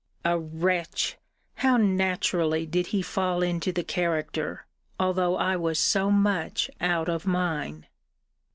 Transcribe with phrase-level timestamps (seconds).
[0.25, 1.17] A wretch!
[1.57, 4.65] how naturally did he fall into the character,
[4.99, 7.85] although I was so much out of mine!